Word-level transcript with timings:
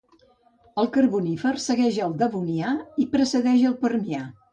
El 0.83 0.87
Carbonífer 0.95 1.51
segueix 1.65 1.99
el 2.05 2.15
Devonià 2.21 2.71
i 3.05 3.07
precedeix 3.13 3.67
el 3.73 3.77
Permià. 3.85 4.23